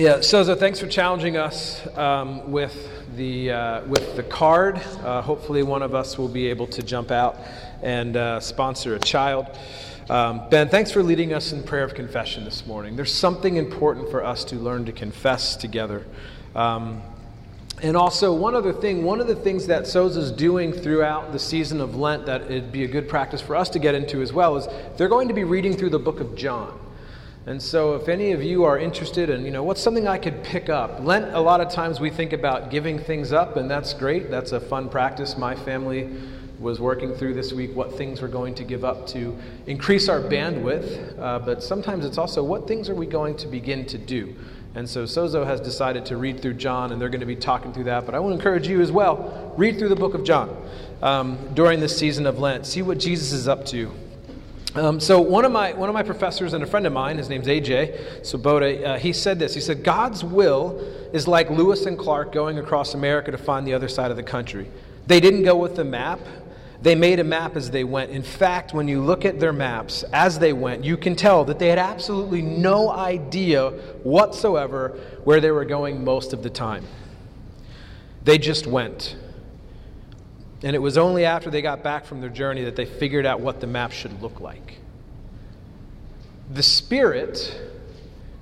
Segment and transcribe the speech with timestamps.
[0.00, 2.74] Yeah, Sozo, thanks for challenging us um, with
[3.16, 4.76] the uh, with the card.
[4.76, 7.36] Uh, hopefully, one of us will be able to jump out
[7.82, 9.54] and uh, sponsor a child.
[10.08, 12.96] Um, ben, thanks for leading us in prayer of confession this morning.
[12.96, 16.06] There's something important for us to learn to confess together.
[16.54, 17.02] Um,
[17.82, 21.78] and also, one other thing, one of the things that Sozo's doing throughout the season
[21.78, 24.56] of Lent that it'd be a good practice for us to get into as well
[24.56, 26.80] is they're going to be reading through the book of John.
[27.46, 30.44] And so, if any of you are interested in, you know, what's something I could
[30.44, 31.00] pick up?
[31.00, 34.30] Lent, a lot of times we think about giving things up, and that's great.
[34.30, 35.38] That's a fun practice.
[35.38, 36.10] My family
[36.58, 40.20] was working through this week what things we're going to give up to increase our
[40.20, 44.34] bandwidth, uh, but sometimes it's also what things are we going to begin to do.
[44.74, 47.72] And so Sozo has decided to read through John, and they're going to be talking
[47.72, 48.04] through that.
[48.04, 50.54] But I want to encourage you as well read through the book of John
[51.02, 52.66] um, during this season of Lent.
[52.66, 53.90] See what Jesus is up to.
[54.74, 57.28] Um, so one of my one of my professors and a friend of mine, his
[57.28, 59.52] name's AJ Swoboda, uh, he said this.
[59.52, 60.78] He said God's will
[61.12, 64.22] is like Lewis and Clark going across America to find the other side of the
[64.22, 64.70] country.
[65.08, 66.20] They didn't go with the map.
[66.82, 68.12] They made a map as they went.
[68.12, 71.58] In fact, when you look at their maps as they went, you can tell that
[71.58, 73.70] they had absolutely no idea
[74.04, 76.86] whatsoever where they were going most of the time.
[78.22, 79.16] They just went.
[80.62, 83.40] And it was only after they got back from their journey that they figured out
[83.40, 84.78] what the map should look like.
[86.50, 87.58] The Spirit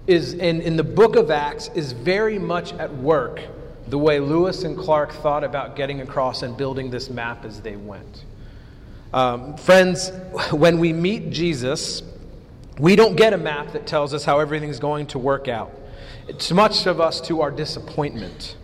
[0.07, 3.41] is in, in the book of Acts is very much at work
[3.87, 7.77] the way Lewis and Clark thought about getting across and building this map as they
[7.77, 8.25] went.
[9.13, 10.11] Um, friends,
[10.51, 12.03] when we meet Jesus,
[12.79, 15.73] we don't get a map that tells us how everything's going to work out.
[16.27, 18.57] It's much of us to our disappointment.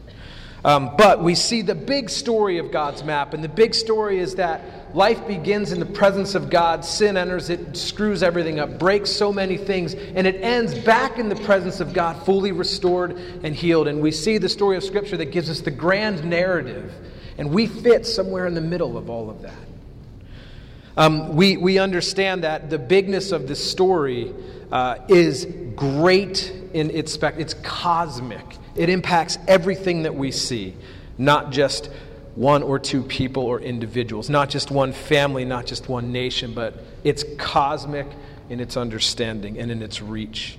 [0.65, 4.37] Um, but we see the big story of God's map, and the big story is
[4.37, 9.11] that life begins in the presence of God, sin enters it, screws everything up, breaks
[9.11, 13.55] so many things, and it ends back in the presence of God, fully restored and
[13.55, 13.89] healed.
[13.89, 16.95] And we see the story of Scripture that gives us the grand narrative,
[17.37, 19.53] and we fit somewhere in the middle of all of that.
[20.97, 24.33] Um, we, we understand that the bigness of this story
[24.73, 28.59] uh, is great in its spec, it's cosmic.
[28.77, 30.75] It impacts everything that we see,
[31.19, 31.91] not just
[32.35, 36.83] one or two people or individuals, not just one family, not just one nation, but
[37.05, 38.07] it's cosmic
[38.51, 40.59] in its understanding and in its reach.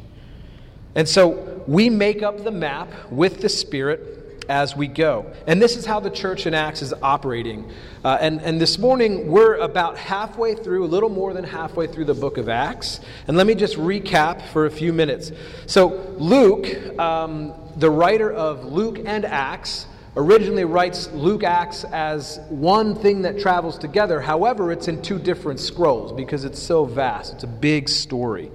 [0.95, 5.31] And so we make up the map with the Spirit as we go.
[5.47, 7.69] And this is how the church in Acts is operating.
[8.03, 12.05] Uh, and, and this morning, we're about halfway through, a little more than halfway through
[12.05, 12.99] the book of Acts.
[13.27, 15.31] And let me just recap for a few minutes.
[15.65, 19.87] So, Luke, um, the writer of Luke and Acts
[20.17, 24.21] originally writes Luke Acts as one thing that travels together.
[24.21, 27.33] However, it's in two different scrolls because it's so vast.
[27.33, 28.49] It's a big story.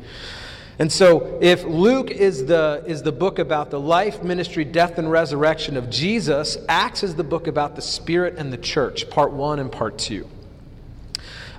[0.78, 5.10] And so, if Luke is the, is the book about the life, ministry, death, and
[5.10, 9.58] resurrection of Jesus, Acts is the book about the Spirit and the church, part one
[9.58, 10.26] and part two.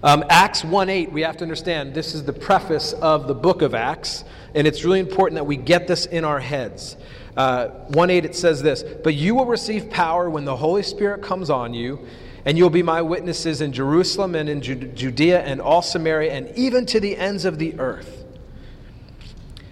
[0.04, 3.62] Um, Acts 1 8, we have to understand this is the preface of the book
[3.62, 4.24] of Acts,
[4.56, 6.98] and it's really important that we get this in our heads.
[7.36, 11.22] Uh, 1 8, it says this But you will receive power when the Holy Spirit
[11.22, 12.06] comes on you,
[12.46, 16.86] and you'll be my witnesses in Jerusalem and in Judea and all Samaria and even
[16.88, 18.25] to the ends of the earth.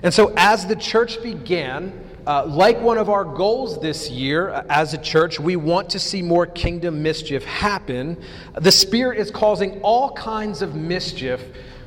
[0.02, 1.92] And so, as the church began,
[2.26, 6.00] uh, like one of our goals this year uh, as a church, we want to
[6.00, 8.22] see more kingdom mischief happen.
[8.54, 11.42] The Spirit is causing all kinds of mischief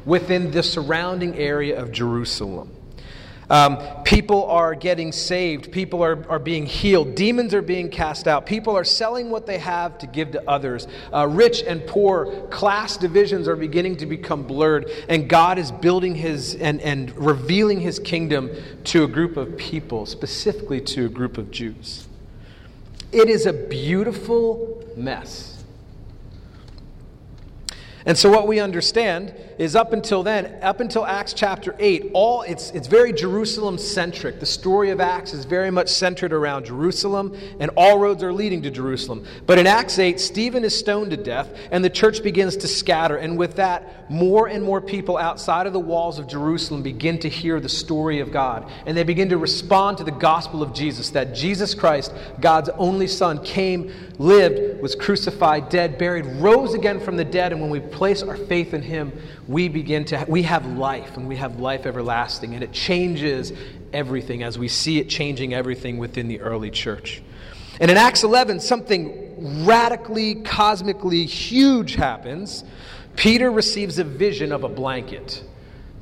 [0.04, 2.70] within the surrounding area of Jerusalem.
[3.52, 5.70] Um, people are getting saved.
[5.70, 7.14] People are, are being healed.
[7.14, 8.46] Demons are being cast out.
[8.46, 10.88] People are selling what they have to give to others.
[11.12, 14.90] Uh, rich and poor class divisions are beginning to become blurred.
[15.06, 18.50] And God is building his and, and revealing his kingdom
[18.84, 22.08] to a group of people, specifically to a group of Jews.
[23.12, 25.51] It is a beautiful mess.
[28.04, 32.42] And so what we understand is up until then, up until Acts chapter 8, all
[32.42, 34.40] it's it's very Jerusalem centric.
[34.40, 38.62] The story of Acts is very much centered around Jerusalem, and all roads are leading
[38.62, 39.24] to Jerusalem.
[39.46, 43.16] But in Acts 8, Stephen is stoned to death, and the church begins to scatter.
[43.16, 47.28] And with that, more and more people outside of the walls of Jerusalem begin to
[47.28, 48.70] hear the story of God.
[48.86, 53.06] And they begin to respond to the gospel of Jesus, that Jesus Christ, God's only
[53.06, 57.80] Son, came, lived, was crucified, dead, buried, rose again from the dead, and when we
[57.92, 59.12] place our faith in him,
[59.46, 63.52] we begin to we have life and we have life everlasting and it changes
[63.92, 67.22] everything as we see it changing everything within the early church.
[67.80, 72.64] And in Acts 11 something radically cosmically huge happens.
[73.16, 75.44] Peter receives a vision of a blanket.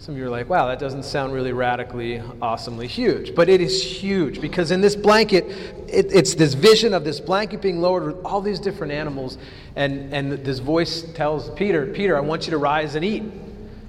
[0.00, 3.35] Some of you are like, wow, that doesn't sound really radically, awesomely huge.
[3.35, 5.44] But it is huge because in this blanket,
[5.88, 9.37] it, it's this vision of this blanket being lowered with all these different animals.
[9.76, 13.25] And, and this voice tells Peter, Peter, I want you to rise and eat.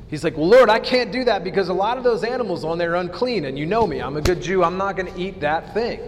[0.09, 2.77] He's like, Well, Lord, I can't do that because a lot of those animals on
[2.77, 3.45] there are unclean.
[3.45, 4.65] And you know me, I'm a good Jew.
[4.65, 6.01] I'm not going to eat that thing.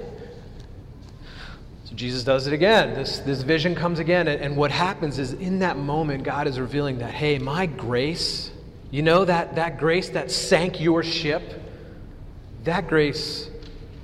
[1.86, 2.94] So Jesus does it again.
[2.94, 4.28] This, this vision comes again.
[4.28, 8.52] And, and what happens is in that moment, God is revealing that, hey, my grace
[8.94, 11.42] you know that, that grace that sank your ship?
[12.63, 13.50] That grace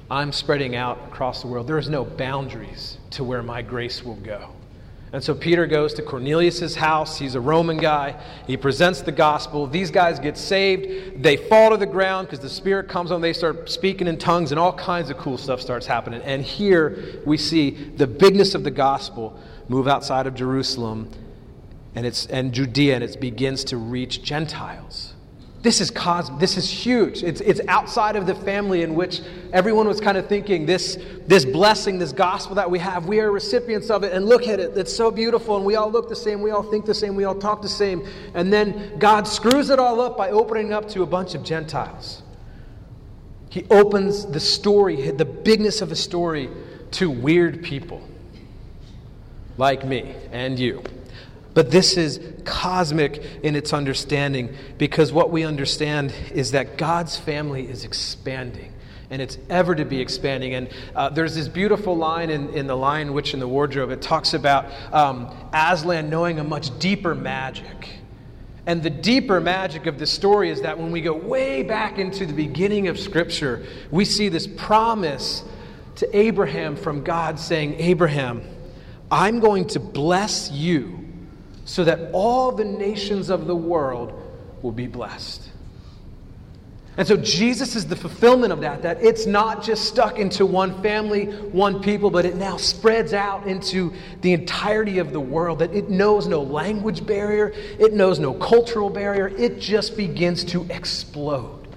[0.09, 1.67] I'm spreading out across the world.
[1.67, 4.49] There is no boundaries to where my grace will go.
[5.13, 7.19] And so Peter goes to Cornelius' house.
[7.19, 8.19] He's a Roman guy.
[8.47, 9.67] He presents the gospel.
[9.67, 11.21] These guys get saved.
[11.21, 13.21] They fall to the ground because the Spirit comes on.
[13.21, 16.23] They start speaking in tongues, and all kinds of cool stuff starts happening.
[16.23, 21.11] And here we see the bigness of the gospel move outside of Jerusalem
[21.95, 25.13] and, it's, and Judea, and it begins to reach Gentiles.
[25.61, 27.21] This is cos- this is huge.
[27.21, 29.21] It's, it's outside of the family in which
[29.51, 30.97] everyone was kind of thinking this,
[31.27, 34.61] this blessing, this gospel that we have, we are recipients of it, and look at
[34.61, 34.77] it.
[34.77, 37.25] It's so beautiful, and we all look the same, we all think the same, we
[37.25, 38.07] all talk the same.
[38.33, 42.23] And then God screws it all up by opening up to a bunch of Gentiles.
[43.49, 46.49] He opens the story, the bigness of the story,
[46.91, 48.01] to weird people
[49.57, 50.83] like me and you.
[51.53, 57.67] But this is cosmic in its understanding because what we understand is that God's family
[57.67, 58.73] is expanding
[59.09, 60.53] and it's ever to be expanding.
[60.53, 63.89] And uh, there's this beautiful line in, in The Lion, Witch, and the Wardrobe.
[63.89, 67.89] It talks about um, Aslan knowing a much deeper magic.
[68.67, 72.27] And the deeper magic of this story is that when we go way back into
[72.27, 75.43] the beginning of Scripture, we see this promise
[75.95, 78.43] to Abraham from God saying, Abraham,
[79.09, 80.98] I'm going to bless you
[81.69, 84.11] so that all the nations of the world
[84.63, 85.47] will be blessed.
[86.97, 90.81] And so Jesus is the fulfillment of that, that it's not just stuck into one
[90.81, 95.71] family, one people, but it now spreads out into the entirety of the world, that
[95.71, 101.67] it knows no language barrier, it knows no cultural barrier, it just begins to explode.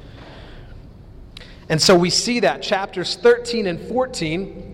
[1.69, 4.72] And so we see that chapters 13 and 14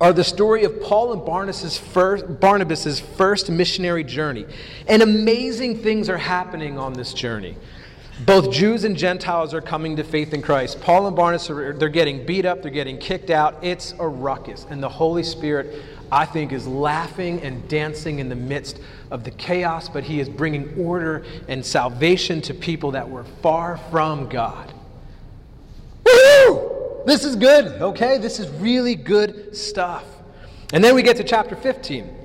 [0.00, 4.46] are the story of Paul and Barnabas's first, Barnabas's first missionary journey.
[4.88, 7.56] And amazing things are happening on this journey.
[8.24, 10.80] Both Jews and Gentiles are coming to faith in Christ.
[10.80, 13.58] Paul and Barnabas are they're getting beat up, they're getting kicked out.
[13.62, 14.66] It's a ruckus.
[14.70, 15.82] And the Holy Spirit,
[16.12, 18.78] I think, is laughing and dancing in the midst
[19.10, 23.78] of the chaos, but he is bringing order and salvation to people that were far
[23.90, 24.72] from God.
[27.06, 28.18] This is good, okay?
[28.18, 30.04] This is really good stuff.
[30.72, 32.22] And then we get to chapter 15.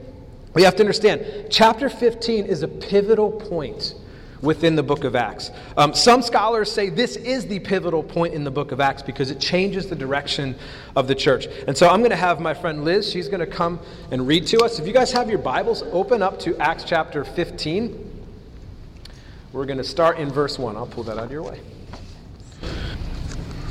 [0.53, 3.93] We have to understand, chapter 15 is a pivotal point
[4.41, 5.51] within the book of Acts.
[5.75, 9.31] Um, some scholars say this is the pivotal point in the book of Acts because
[9.31, 10.55] it changes the direction
[10.95, 11.47] of the church.
[11.67, 13.79] And so I'm going to have my friend Liz, she's going to come
[14.11, 14.79] and read to us.
[14.79, 18.05] If you guys have your Bibles, open up to Acts chapter 15.
[19.51, 20.75] We're going to start in verse 1.
[20.77, 21.59] I'll pull that out of your way.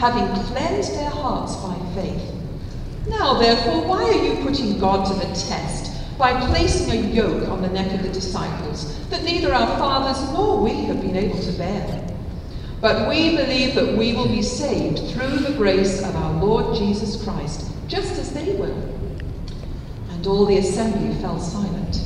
[0.00, 2.32] having cleansed their hearts by faith.
[3.06, 7.60] Now, therefore, why are you putting God to the test by placing a yoke on
[7.60, 11.52] the neck of the disciples that neither our fathers nor we have been able to
[11.52, 12.16] bear?
[12.80, 17.22] But we believe that we will be saved through the grace of our Lord Jesus
[17.22, 18.82] Christ, just as they will.
[20.12, 22.00] And all the assembly fell silent.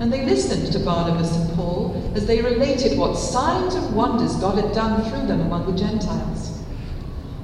[0.00, 4.64] And they listened to Barnabas and Paul as they related what signs and wonders God
[4.64, 6.57] had done through them among the Gentiles.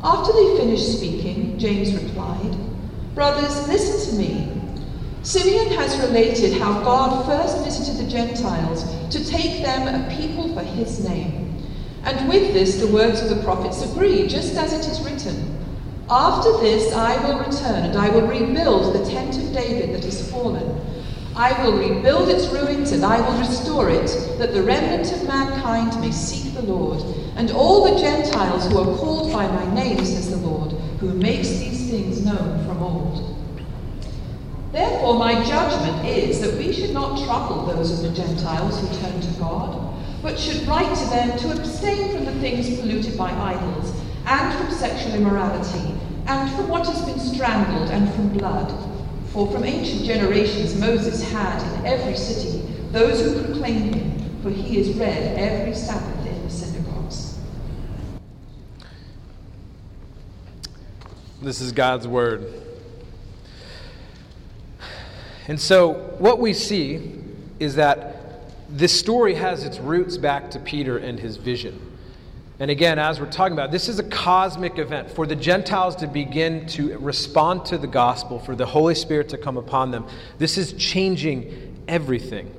[0.04, 2.54] After they finished speaking, James replied,
[3.14, 4.52] Brothers, listen to me.
[5.22, 10.60] Simeon has related how God first visited the Gentiles to take them a people for
[10.60, 11.56] his name.
[12.02, 15.58] And with this, the words of the prophets agree, just as it is written
[16.10, 20.30] After this, I will return, and I will rebuild the tent of David that has
[20.30, 20.82] fallen.
[21.34, 25.98] I will rebuild its ruins, and I will restore it, that the remnant of mankind
[25.98, 27.02] may seek the Lord,
[27.36, 31.48] and all the Gentiles who are called by my name, says the Lord, who makes
[31.48, 33.36] these things known from old.
[34.72, 39.20] Therefore, my judgment is that we should not trouble those of the Gentiles who turn
[39.20, 43.94] to God, but should write to them to abstain from the things polluted by idols,
[44.26, 45.94] and from sexual immorality,
[46.26, 48.72] and from what has been strangled, and from blood.
[49.32, 52.60] For from ancient generations Moses had in every city
[52.92, 57.38] those who proclaim him, for he is read every Sabbath in the synagogues.
[61.44, 62.50] This is God's word.
[65.46, 67.20] And so, what we see
[67.60, 68.16] is that
[68.70, 71.78] this story has its roots back to Peter and his vision.
[72.60, 76.06] And again, as we're talking about, this is a cosmic event for the Gentiles to
[76.06, 80.06] begin to respond to the gospel, for the Holy Spirit to come upon them.
[80.38, 82.50] This is changing everything.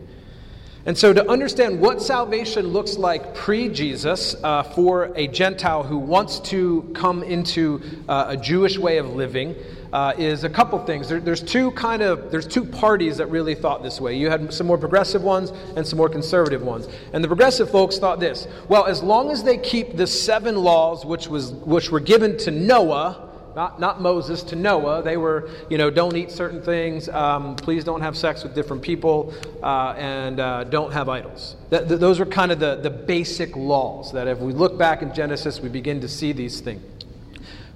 [0.88, 5.98] And so, to understand what salvation looks like pre Jesus uh, for a Gentile who
[5.98, 9.56] wants to come into uh, a Jewish way of living,
[9.96, 11.08] uh, is a couple things.
[11.08, 14.16] There, there's two kind of there's two parties that really thought this way.
[14.16, 16.88] You had some more progressive ones and some more conservative ones.
[17.14, 21.06] And the progressive folks thought this: well, as long as they keep the seven laws
[21.06, 23.30] which was which were given to Noah.
[23.56, 25.02] Not, not Moses to Noah.
[25.02, 28.82] They were, you know, don't eat certain things, um, please don't have sex with different
[28.82, 29.34] people,
[29.64, 31.56] uh, and uh, don't have idols.
[31.70, 35.02] That, th- those are kind of the, the basic laws that if we look back
[35.02, 36.84] in Genesis, we begin to see these things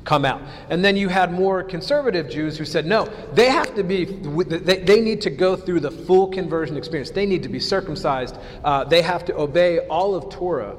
[0.03, 0.41] come out.
[0.69, 4.79] And then you had more conservative Jews who said, no, they have to be, they,
[4.79, 7.11] they need to go through the full conversion experience.
[7.11, 8.35] They need to be circumcised.
[8.63, 10.75] Uh, they have to obey all of Torah.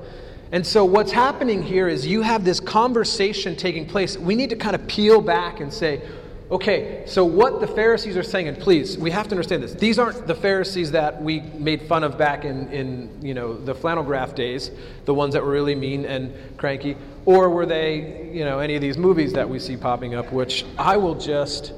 [0.53, 4.19] And so, what's happening here is you have this conversation taking place.
[4.19, 6.03] We need to kind of peel back and say,
[6.51, 9.73] Okay, so what the Pharisees are saying, and please, we have to understand this.
[9.73, 13.73] These aren't the Pharisees that we made fun of back in, in you know, the
[13.73, 14.73] flannel graph days,
[15.05, 18.81] the ones that were really mean and cranky, or were they, you know, any of
[18.81, 21.73] these movies that we see popping up, which I will just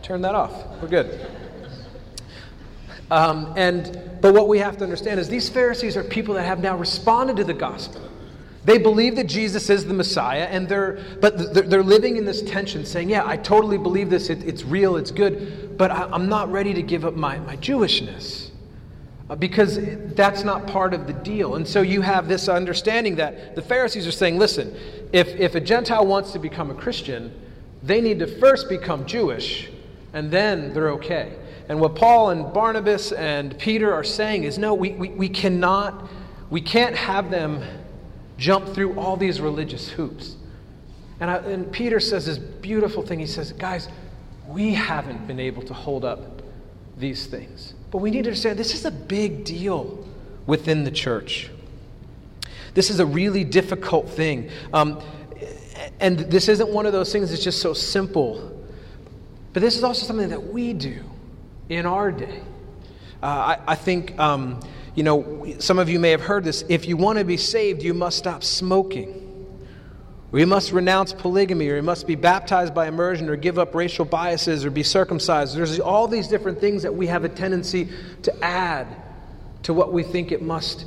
[0.00, 0.54] turn that off.
[0.80, 1.30] We're good.
[3.10, 6.58] Um, and, but what we have to understand is these Pharisees are people that have
[6.58, 8.00] now responded to the gospel.
[8.64, 12.84] They believe that Jesus is the Messiah, and they're, but they're, living in this tension,
[12.84, 16.50] saying, Yeah, I totally believe this, it, it's real, it's good, but I, am not
[16.50, 18.50] ready to give up my, my Jewishness
[19.30, 19.78] uh, because
[20.16, 21.54] that's not part of the deal.
[21.54, 24.76] And so you have this understanding that the Pharisees are saying, Listen,
[25.12, 27.32] if, if a Gentile wants to become a Christian,
[27.80, 29.70] they need to first become Jewish,
[30.12, 31.36] and then they're okay.
[31.68, 36.08] And what Paul and Barnabas and Peter are saying is, No, we, we, we cannot,
[36.48, 37.62] we can't have them
[38.38, 40.36] jump through all these religious hoops.
[41.18, 43.18] And, I, and Peter says this beautiful thing.
[43.18, 43.88] He says, Guys,
[44.46, 46.42] we haven't been able to hold up
[46.96, 47.74] these things.
[47.90, 50.06] But we need to understand this is a big deal
[50.46, 51.50] within the church.
[52.74, 54.50] This is a really difficult thing.
[54.72, 55.02] Um,
[55.98, 58.52] and this isn't one of those things that's just so simple.
[59.52, 61.02] But this is also something that we do
[61.68, 62.42] in our day.
[63.22, 64.60] Uh, I, I, think um,
[64.94, 66.64] you know, some of you may have heard this.
[66.68, 69.22] If you want to be saved, you must stop smoking.
[70.32, 74.04] You must renounce polygamy, or you must be baptized by immersion, or give up racial
[74.04, 75.56] biases, or be circumcised.
[75.56, 77.88] There's all these different things that we have a tendency
[78.22, 78.86] to add
[79.62, 80.84] to what we think it must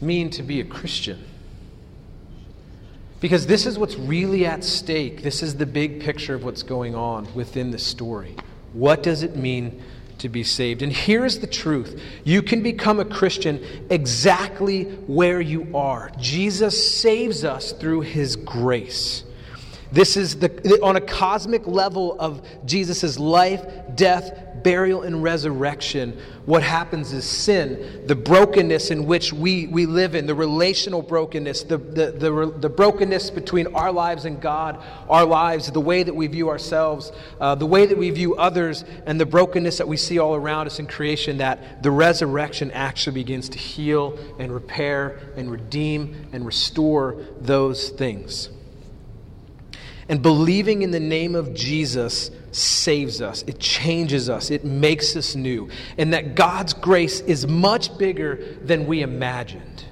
[0.00, 1.22] mean to be a Christian.
[3.20, 5.22] Because this is what's really at stake.
[5.22, 8.36] This is the big picture of what's going on within the story.
[8.74, 9.80] What does it mean
[10.18, 10.82] to be saved.
[10.82, 16.10] And here's the truth you can become a Christian exactly where you are.
[16.18, 19.24] Jesus saves us through his grace.
[19.94, 26.18] This is the, on a cosmic level of Jesus' life, death, burial, and resurrection.
[26.46, 31.62] What happens is sin, the brokenness in which we, we live in, the relational brokenness,
[31.62, 36.14] the, the, the, the brokenness between our lives and God, our lives, the way that
[36.16, 39.96] we view ourselves, uh, the way that we view others, and the brokenness that we
[39.96, 45.20] see all around us in creation, that the resurrection actually begins to heal and repair
[45.36, 48.48] and redeem and restore those things.
[50.08, 55.34] And believing in the name of Jesus saves us, it changes us, it makes us
[55.34, 55.68] new.
[55.96, 59.84] And that God's grace is much bigger than we imagined.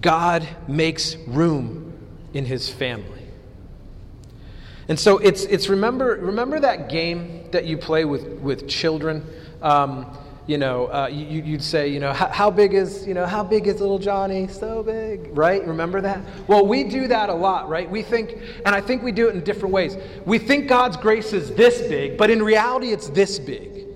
[0.00, 1.94] God makes room
[2.34, 3.26] in his family.
[4.88, 9.26] And so it's, it's remember, remember that game that you play with, with children?
[9.62, 13.26] Um, you know, uh, you, would say, you know, how, how, big is, you know,
[13.26, 14.46] how big is little Johnny?
[14.46, 15.66] So big, right?
[15.66, 16.20] Remember that?
[16.46, 17.90] Well, we do that a lot, right?
[17.90, 19.96] We think, and I think we do it in different ways.
[20.24, 23.86] We think God's grace is this big, but in reality, it's this big.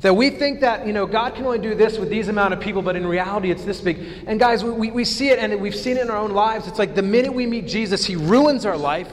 [0.00, 2.58] That we think that, you know, God can only do this with these amount of
[2.58, 4.00] people, but in reality, it's this big.
[4.26, 6.66] And guys, we, we see it, and we've seen it in our own lives.
[6.66, 9.12] It's like the minute we meet Jesus, he ruins our life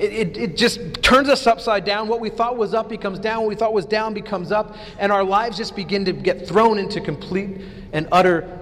[0.00, 2.08] it, it, it, just turns us upside down.
[2.08, 3.40] What we thought was up becomes down.
[3.40, 4.76] What we thought was down becomes up.
[4.98, 7.60] And our lives just begin to get thrown into complete
[7.92, 8.56] and utter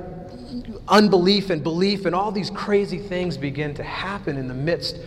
[0.88, 2.07] unbelief and belief.
[2.07, 4.99] And all these crazy things begin to happen in the midst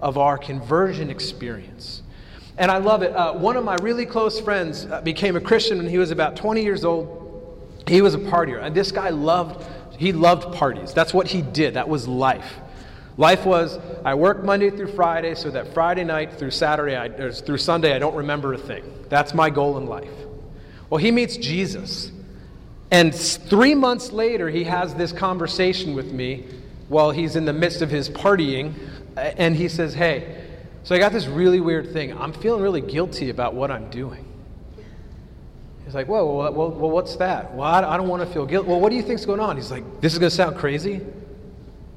[0.00, 2.02] of our conversion experience.
[2.58, 3.12] And I love it.
[3.12, 6.36] Uh, one of my really close friends uh, became a Christian when he was about
[6.36, 7.18] 20 years old.
[7.88, 8.62] He was a partier.
[8.62, 9.66] And this guy loved,
[9.98, 10.94] he loved parties.
[10.94, 11.74] That's what he did.
[11.74, 12.60] That was life.
[13.16, 17.32] Life was I work Monday through Friday so that Friday night through Saturday, I, or
[17.32, 18.84] through Sunday, I don't remember a thing.
[19.08, 20.10] That's my goal in life.
[20.88, 22.10] Well, he meets Jesus.
[22.90, 26.46] And three months later, he has this conversation with me
[26.88, 28.74] while he's in the midst of his partying.
[29.16, 30.44] And he says, Hey,
[30.82, 32.16] so I got this really weird thing.
[32.16, 34.26] I'm feeling really guilty about what I'm doing.
[35.84, 37.54] He's like, Whoa, well, well, well what's that?
[37.54, 38.68] Well, I don't want to feel guilty.
[38.68, 39.56] Well, what do you think's going on?
[39.56, 41.00] He's like, This is going to sound crazy.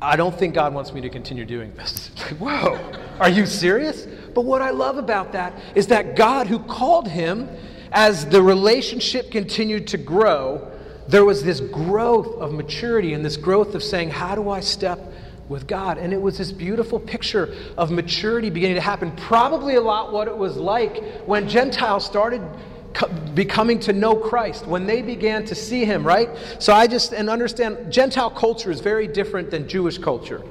[0.02, 2.08] I don't think God wants me to continue doing this.
[2.40, 2.80] Whoa,
[3.20, 4.06] are you serious?
[4.34, 7.50] But what I love about that is that God, who called him,
[7.92, 10.70] as the relationship continued to grow,
[11.08, 15.00] there was this growth of maturity and this growth of saying, How do I step
[15.48, 15.98] with God?
[15.98, 19.16] And it was this beautiful picture of maturity beginning to happen.
[19.16, 22.42] Probably a lot what it was like when Gentiles started
[23.34, 26.30] becoming to know Christ, when they began to see him, right?
[26.60, 30.42] So I just, and understand, Gentile culture is very different than Jewish culture.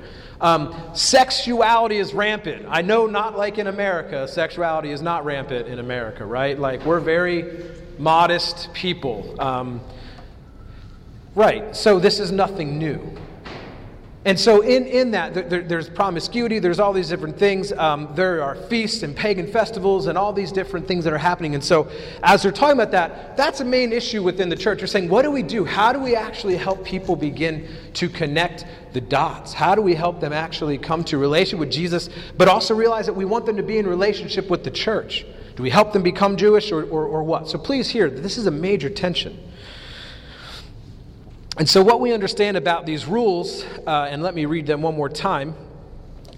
[0.40, 2.66] Um, sexuality is rampant.
[2.68, 6.58] I know not like in America, sexuality is not rampant in America, right?
[6.58, 7.64] Like we're very
[7.98, 9.40] modest people.
[9.40, 9.80] Um,
[11.34, 13.16] right, so this is nothing new.
[14.26, 17.72] And so, in, in that, there, there's promiscuity, there's all these different things.
[17.72, 21.54] Um, there are feasts and pagan festivals and all these different things that are happening.
[21.54, 21.90] And so,
[22.22, 24.78] as they're talking about that, that's a main issue within the church.
[24.78, 25.66] They're saying, what do we do?
[25.66, 29.52] How do we actually help people begin to connect the dots?
[29.52, 32.08] How do we help them actually come to relation with Jesus,
[32.38, 35.26] but also realize that we want them to be in relationship with the church?
[35.54, 37.50] Do we help them become Jewish or, or, or what?
[37.50, 39.38] So, please hear, this is a major tension.
[41.56, 44.96] And so, what we understand about these rules, uh, and let me read them one
[44.96, 45.54] more time.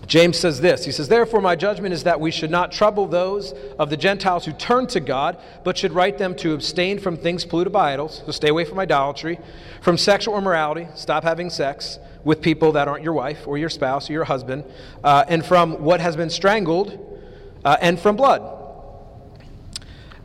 [0.07, 3.53] James says this He says, Therefore, my judgment is that we should not trouble those
[3.79, 7.45] of the Gentiles who turn to God, but should write them to abstain from things
[7.45, 9.39] polluted by idols, so stay away from idolatry,
[9.81, 14.11] from sexual immorality, stop having sex with people that aren't your wife or your spouse
[14.11, 14.65] or your husband,
[15.03, 17.23] uh, and from what has been strangled,
[17.65, 18.56] uh, and from blood.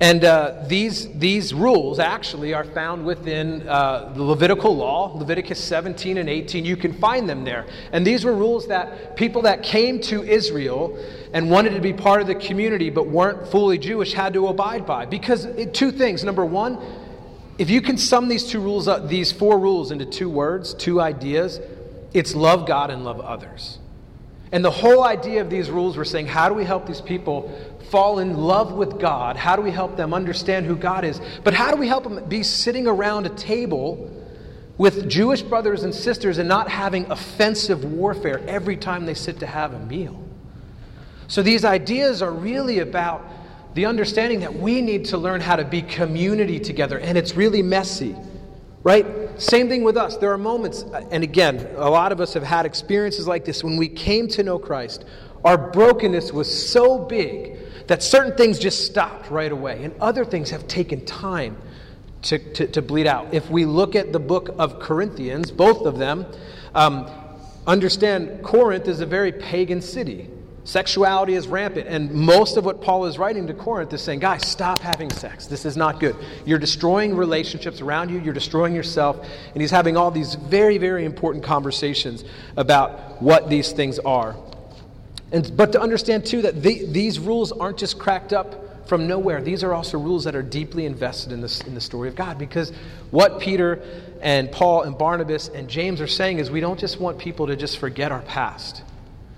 [0.01, 6.17] And uh, these, these rules actually are found within uh, the Levitical law, Leviticus 17
[6.17, 6.65] and 18.
[6.65, 7.67] You can find them there.
[7.91, 10.97] And these were rules that people that came to Israel
[11.33, 14.87] and wanted to be part of the community but weren't fully Jewish had to abide
[14.87, 15.05] by.
[15.05, 16.23] Because it, two things.
[16.23, 16.79] Number one,
[17.59, 20.99] if you can sum these two rules up, these four rules into two words, two
[20.99, 21.59] ideas,
[22.11, 23.77] it's love God and love others.
[24.51, 27.49] And the whole idea of these rules were saying, how do we help these people
[27.89, 29.37] fall in love with God?
[29.37, 31.21] How do we help them understand who God is?
[31.43, 34.09] But how do we help them be sitting around a table
[34.77, 39.45] with Jewish brothers and sisters and not having offensive warfare every time they sit to
[39.45, 40.21] have a meal?
[41.27, 43.25] So these ideas are really about
[43.73, 47.61] the understanding that we need to learn how to be community together, and it's really
[47.61, 48.15] messy.
[48.83, 49.05] Right?
[49.41, 50.17] Same thing with us.
[50.17, 53.75] There are moments, and again, a lot of us have had experiences like this when
[53.75, 55.03] we came to know Christ.
[55.43, 60.51] Our brokenness was so big that certain things just stopped right away, and other things
[60.51, 61.57] have taken time
[62.21, 63.33] to, to, to bleed out.
[63.33, 66.27] If we look at the book of Corinthians, both of them,
[66.75, 67.09] um,
[67.65, 70.29] understand Corinth is a very pagan city.
[70.63, 74.47] Sexuality is rampant, and most of what Paul is writing to Corinth is saying, guys,
[74.47, 75.47] stop having sex.
[75.47, 76.15] This is not good.
[76.45, 79.27] You're destroying relationships around you, you're destroying yourself.
[79.53, 82.23] And he's having all these very, very important conversations
[82.57, 84.35] about what these things are.
[85.31, 89.41] And, but to understand, too, that the, these rules aren't just cracked up from nowhere.
[89.41, 92.37] These are also rules that are deeply invested in, this, in the story of God.
[92.37, 92.71] Because
[93.09, 93.81] what Peter
[94.21, 97.55] and Paul and Barnabas and James are saying is we don't just want people to
[97.55, 98.83] just forget our past.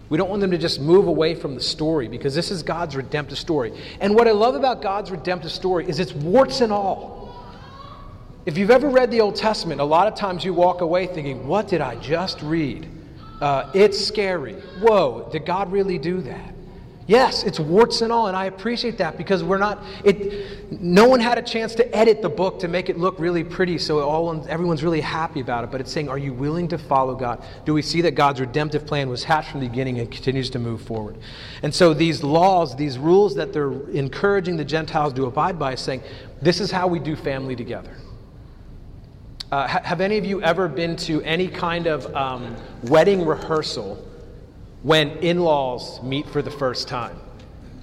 [0.10, 2.96] We don't want them to just move away from the story because this is God's
[2.96, 3.74] redemptive story.
[4.00, 7.36] And what I love about God's redemptive story is it's warts and all.
[8.46, 11.48] If you've ever read the Old Testament, a lot of times you walk away thinking,
[11.48, 12.90] What did I just read?
[13.42, 14.54] Uh, it's scary.
[14.82, 16.53] Whoa, did God really do that?
[17.06, 19.84] Yes, it's warts and all, and I appreciate that because we're not.
[20.06, 23.44] It, no one had a chance to edit the book to make it look really
[23.44, 25.72] pretty, so all everyone's really happy about it.
[25.72, 27.44] But it's saying, are you willing to follow God?
[27.66, 30.60] Do we see that God's redemptive plan was hatched from the beginning and continues to
[30.60, 31.18] move forward?
[31.62, 35.82] And so these laws, these rules that they're encouraging the Gentiles to abide by, is
[35.82, 36.04] saying,
[36.42, 37.98] this is how we do family together.
[39.52, 44.04] Uh, have any of you ever been to any kind of um, wedding rehearsal?
[44.84, 47.18] When in laws meet for the first time.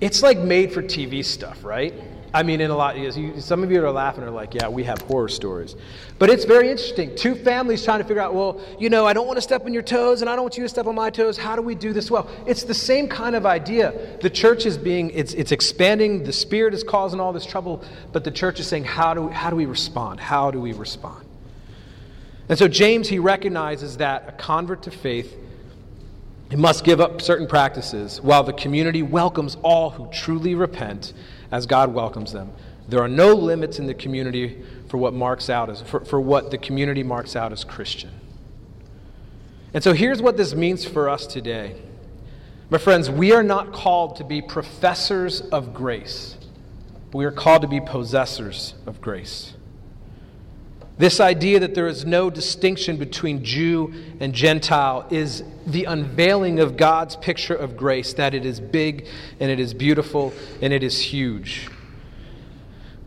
[0.00, 1.92] It's like made for TV stuff, right?
[2.32, 4.84] I mean, in a lot, you, some of you are laughing are like, yeah, we
[4.84, 5.74] have horror stories.
[6.18, 7.16] But it's very interesting.
[7.16, 9.72] Two families trying to figure out, well, you know, I don't want to step on
[9.72, 11.36] your toes and I don't want you to step on my toes.
[11.36, 12.30] How do we do this well?
[12.46, 14.18] It's the same kind of idea.
[14.20, 16.22] The church is being, it's, it's expanding.
[16.22, 17.82] The Spirit is causing all this trouble.
[18.12, 20.20] But the church is saying, how do, how do we respond?
[20.20, 21.26] How do we respond?
[22.48, 25.36] And so James, he recognizes that a convert to faith
[26.50, 31.12] it must give up certain practices while the community welcomes all who truly repent
[31.52, 32.52] as God welcomes them.
[32.88, 36.50] There are no limits in the community for what marks out as for, for what
[36.50, 38.10] the community marks out as Christian.
[39.72, 41.80] And so here's what this means for us today.
[42.68, 46.36] My friends, we are not called to be professors of grace.
[47.12, 49.54] We are called to be possessors of grace.
[51.00, 56.76] This idea that there is no distinction between Jew and Gentile is the unveiling of
[56.76, 59.06] God's picture of grace, that it is big
[59.40, 61.70] and it is beautiful and it is huge.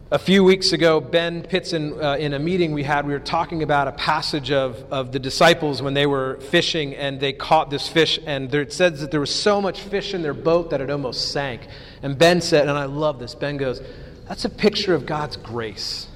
[0.09, 3.61] A few weeks ago, Ben Pitson, uh, in a meeting we had, we were talking
[3.61, 7.87] about a passage of, of the disciples when they were fishing and they caught this
[7.87, 8.19] fish.
[8.25, 10.89] And there, it says that there was so much fish in their boat that it
[10.89, 11.67] almost sank.
[12.01, 13.83] And Ben said, and I love this, Ben goes,
[14.27, 16.07] That's a picture of God's grace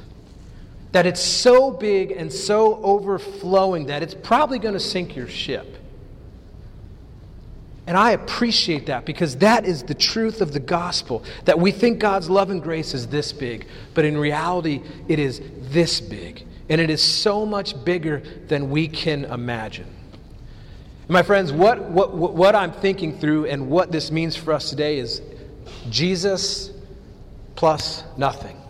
[0.92, 5.78] that it's so big and so overflowing that it's probably going to sink your ship.
[7.88, 11.24] And I appreciate that because that is the truth of the gospel.
[11.46, 15.42] That we think God's love and grace is this big, but in reality, it is
[15.70, 16.46] this big.
[16.70, 19.88] And it is so much bigger than we can imagine.
[21.08, 25.00] My friends, what, what, what I'm thinking through and what this means for us today
[25.00, 25.22] is
[25.90, 26.72] Jesus
[27.56, 28.62] plus nothing.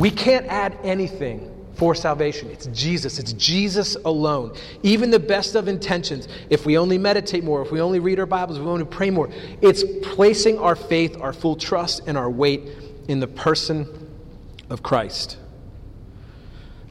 [0.00, 2.48] We can't add anything for salvation.
[2.48, 3.18] It's Jesus.
[3.18, 4.56] It's Jesus alone.
[4.82, 8.24] Even the best of intentions, if we only meditate more, if we only read our
[8.24, 9.28] Bibles, if we only pray more,
[9.60, 9.84] it's
[10.14, 12.62] placing our faith, our full trust, and our weight
[13.08, 14.08] in the person
[14.70, 15.36] of Christ.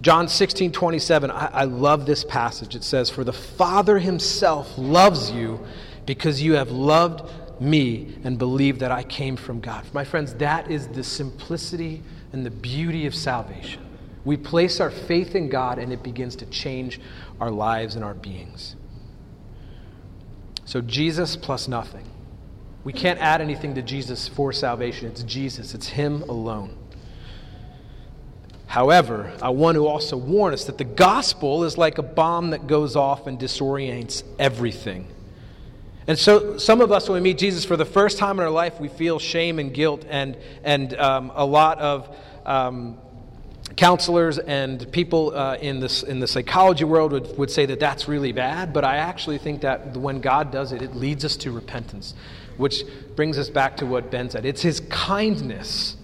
[0.02, 2.76] John 16, 27, I, I love this passage.
[2.76, 5.66] It says, For the Father himself loves you
[6.06, 7.28] because you have loved
[7.60, 9.84] me and believed that I came from God.
[9.94, 13.86] My friends, that is the simplicity and the beauty of salvation.
[14.26, 17.00] We place our faith in God and it begins to change
[17.40, 18.76] our lives and our beings.
[20.66, 22.06] So, Jesus plus nothing.
[22.84, 25.08] We can't add anything to Jesus for salvation.
[25.08, 26.78] It's Jesus, it's Him alone.
[28.68, 32.68] However, I want to also warn us that the gospel is like a bomb that
[32.68, 35.08] goes off and disorients everything.
[36.10, 38.50] And so, some of us, when we meet Jesus for the first time in our
[38.50, 42.18] life, we feel shame and guilt, and, and um, a lot of
[42.48, 42.98] um,
[43.76, 48.08] counselors and people uh, in, this, in the psychology world would, would say that that's
[48.08, 51.52] really bad, but I actually think that when God does it, it leads us to
[51.52, 52.16] repentance,
[52.58, 52.82] which
[53.16, 54.48] brings us back to what Ben said.
[54.48, 55.96] It's His kindness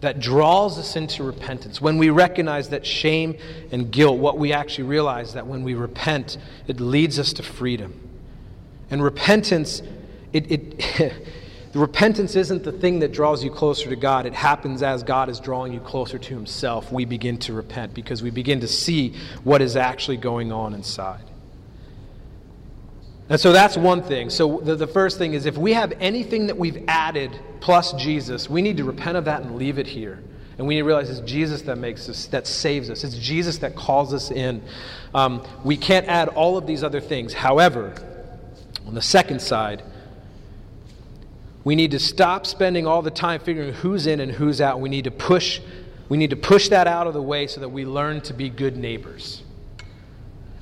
[0.00, 1.80] that draws us into repentance.
[1.80, 3.36] When we recognize that shame
[3.70, 8.05] and guilt, what we actually realize that when we repent, it leads us to freedom.
[8.90, 9.82] And repentance,
[10.32, 11.12] it, it
[11.74, 14.26] repentance isn't the thing that draws you closer to God.
[14.26, 16.92] It happens as God is drawing you closer to Himself.
[16.92, 21.24] We begin to repent because we begin to see what is actually going on inside.
[23.28, 24.30] And so that's one thing.
[24.30, 28.48] So the, the first thing is if we have anything that we've added plus Jesus,
[28.48, 30.22] we need to repent of that and leave it here.
[30.58, 33.04] And we need to realize it's Jesus that makes us, that saves us.
[33.04, 34.62] It's Jesus that calls us in.
[35.12, 37.34] Um, we can't add all of these other things.
[37.34, 37.94] However,
[38.86, 39.82] on the second side,
[41.64, 44.80] we need to stop spending all the time figuring who's in and who's out.
[44.80, 45.60] We need to push
[46.08, 48.48] we need to push that out of the way so that we learn to be
[48.48, 49.42] good neighbors.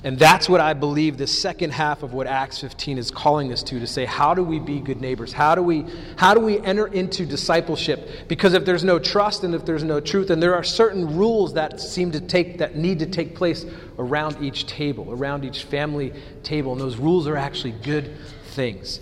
[0.04, 3.62] And that's what I believe the second half of what Acts 15 is calling us
[3.62, 5.32] to to say how do we be good neighbors?
[5.32, 5.86] How do we
[6.16, 8.28] how do we enter into discipleship?
[8.28, 11.54] Because if there's no trust and if there's no truth and there are certain rules
[11.54, 13.64] that seem to take that need to take place
[13.98, 16.12] around each table, around each family
[16.42, 18.14] table, and those rules are actually good
[18.48, 19.00] things.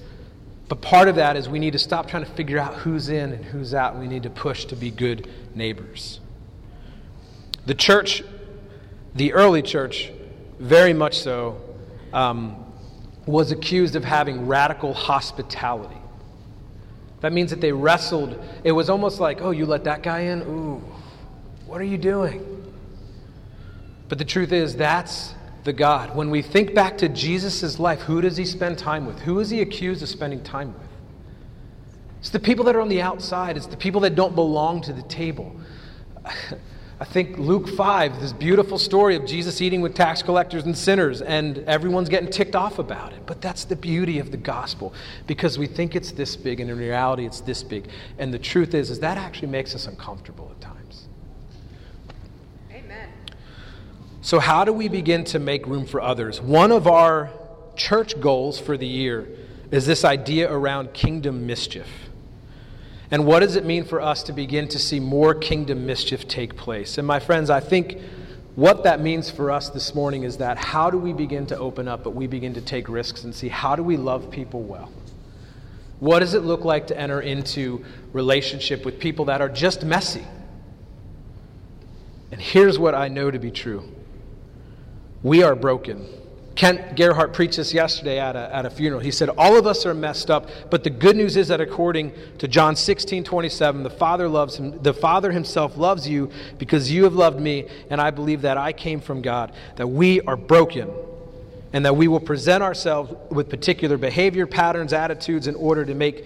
[0.68, 3.32] But part of that is we need to stop trying to figure out who's in
[3.32, 3.98] and who's out.
[3.98, 6.20] We need to push to be good neighbors.
[7.66, 8.22] The church,
[9.16, 10.12] the early church,
[10.62, 11.60] very much so,
[12.12, 12.64] um,
[13.26, 15.96] was accused of having radical hospitality.
[17.20, 18.40] That means that they wrestled.
[18.62, 20.42] It was almost like, oh, you let that guy in?
[20.42, 20.82] Ooh,
[21.66, 22.64] what are you doing?
[24.08, 26.14] But the truth is, that's the God.
[26.14, 29.18] When we think back to Jesus' life, who does he spend time with?
[29.20, 30.88] Who is he accused of spending time with?
[32.20, 34.92] It's the people that are on the outside, it's the people that don't belong to
[34.92, 35.56] the table.
[37.02, 41.20] I think Luke 5, this beautiful story of Jesus eating with tax collectors and sinners,
[41.20, 43.26] and everyone's getting ticked off about it.
[43.26, 44.94] But that's the beauty of the gospel
[45.26, 47.88] because we think it's this big, and in reality, it's this big.
[48.18, 51.08] And the truth is, is that actually makes us uncomfortable at times.
[52.70, 53.08] Amen.
[54.20, 56.40] So, how do we begin to make room for others?
[56.40, 57.32] One of our
[57.74, 59.26] church goals for the year
[59.72, 61.88] is this idea around kingdom mischief.
[63.12, 66.56] And what does it mean for us to begin to see more kingdom mischief take
[66.56, 66.96] place?
[66.96, 67.98] And my friends, I think
[68.54, 71.88] what that means for us this morning is that how do we begin to open
[71.88, 74.90] up, but we begin to take risks and see how do we love people well?
[76.00, 80.24] What does it look like to enter into relationship with people that are just messy?
[82.30, 83.84] And here's what I know to be true
[85.22, 86.08] we are broken.
[86.54, 89.00] Kent Gerhart preached this yesterday at a, at a funeral.
[89.00, 92.12] He said, All of us are messed up, but the good news is that according
[92.38, 97.04] to John 16, 27, the Father loves him, the Father himself loves you because you
[97.04, 100.90] have loved me, and I believe that I came from God, that we are broken,
[101.72, 106.24] and that we will present ourselves with particular behavior, patterns, attitudes in order to make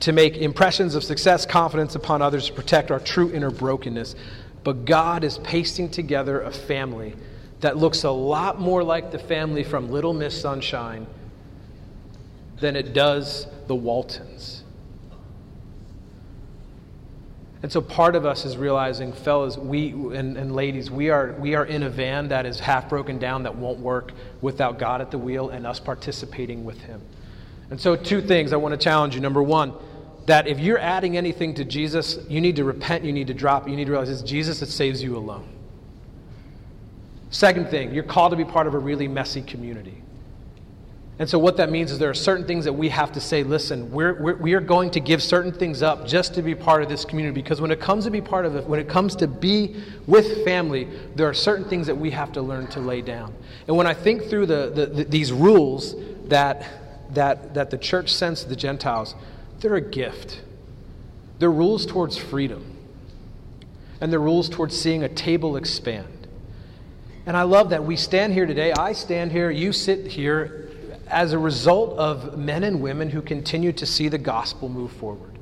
[0.00, 4.16] to make impressions of success, confidence upon others, to protect our true inner brokenness.
[4.64, 7.14] But God is pasting together a family
[7.62, 11.06] that looks a lot more like the family from Little Miss Sunshine
[12.60, 14.64] than it does the Waltons.
[17.62, 21.54] And so part of us is realizing, fellas, we and, and ladies, we are we
[21.54, 25.12] are in a van that is half broken down that won't work without God at
[25.12, 27.00] the wheel and us participating with Him.
[27.70, 29.20] And so two things I want to challenge you.
[29.20, 29.74] Number one,
[30.26, 33.68] that if you're adding anything to Jesus, you need to repent, you need to drop,
[33.68, 35.48] you need to realize it's Jesus that saves you alone.
[37.32, 40.02] Second thing, you're called to be part of a really messy community.
[41.18, 43.42] And so, what that means is there are certain things that we have to say
[43.42, 46.82] listen, we're, we're, we are going to give certain things up just to be part
[46.82, 47.40] of this community.
[47.40, 50.44] Because when it comes to be part of it, when it comes to be with
[50.44, 53.34] family, there are certain things that we have to learn to lay down.
[53.66, 55.94] And when I think through the, the, the these rules
[56.28, 56.66] that,
[57.14, 59.14] that, that the church sends to the Gentiles,
[59.60, 60.42] they're a gift.
[61.38, 62.76] They're rules towards freedom,
[64.00, 66.21] and they're rules towards seeing a table expand.
[67.24, 68.72] And I love that we stand here today.
[68.72, 70.68] I stand here, you sit here
[71.06, 75.38] as a result of men and women who continue to see the gospel move forward,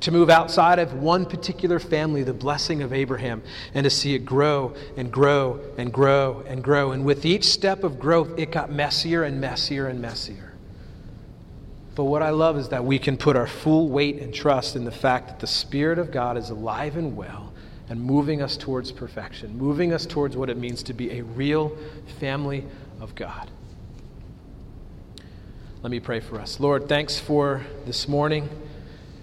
[0.00, 3.42] to move outside of one particular family, the blessing of Abraham,
[3.74, 6.92] and to see it grow and grow and grow and grow.
[6.92, 10.54] And with each step of growth, it got messier and messier and messier.
[11.96, 14.84] But what I love is that we can put our full weight and trust in
[14.84, 17.49] the fact that the Spirit of God is alive and well
[17.90, 21.76] and moving us towards perfection, moving us towards what it means to be a real
[22.20, 22.64] family
[23.00, 23.50] of God.
[25.82, 26.60] Let me pray for us.
[26.60, 28.48] Lord, thanks for this morning.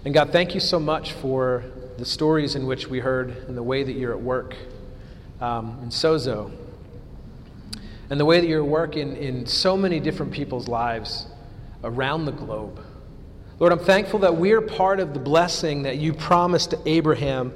[0.04, 1.64] And God, thank you so much for
[1.96, 4.54] the stories in which we heard and the way that you're at work
[5.40, 6.52] um, in Sozo.
[8.10, 11.26] And the way that you're at work in, in so many different people's lives
[11.84, 12.84] around the globe.
[13.60, 17.54] Lord, I'm thankful that we're part of the blessing that you promised to Abraham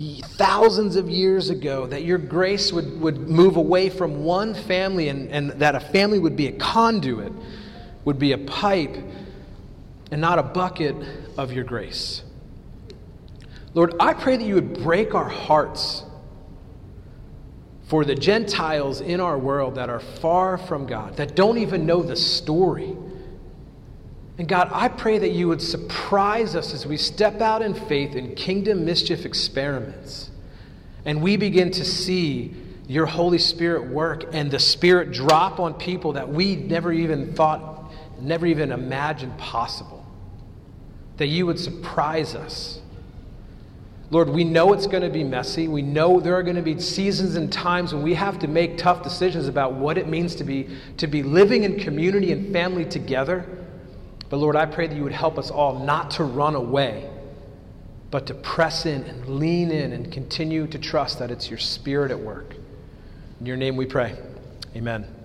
[0.00, 5.28] thousands of years ago that your grace would, would move away from one family and,
[5.28, 7.32] and that a family would be a conduit,
[8.06, 8.96] would be a pipe,
[10.10, 10.96] and not a bucket
[11.36, 12.22] of your grace.
[13.74, 16.02] Lord, I pray that you would break our hearts
[17.88, 22.02] for the Gentiles in our world that are far from God, that don't even know
[22.02, 22.96] the story
[24.40, 28.16] and God, I pray that you would surprise us as we step out in faith
[28.16, 30.30] in kingdom mischief experiments.
[31.04, 32.54] And we begin to see
[32.88, 37.92] your Holy Spirit work and the Spirit drop on people that we never even thought,
[38.18, 40.06] never even imagined possible.
[41.18, 42.80] That you would surprise us.
[44.08, 45.68] Lord, we know it's going to be messy.
[45.68, 48.78] We know there are going to be seasons and times when we have to make
[48.78, 52.86] tough decisions about what it means to be, to be living in community and family
[52.86, 53.58] together.
[54.30, 57.10] But Lord, I pray that you would help us all not to run away,
[58.10, 62.10] but to press in and lean in and continue to trust that it's your spirit
[62.10, 62.54] at work.
[63.40, 64.16] In your name we pray.
[64.74, 65.19] Amen.